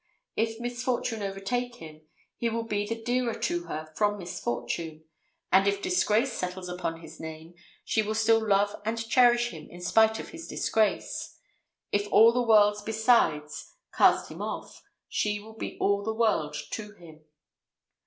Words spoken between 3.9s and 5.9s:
from misfortune; and if